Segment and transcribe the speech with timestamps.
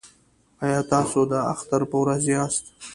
[0.65, 2.63] ایا تاسو د اختر په ورځ یاست؟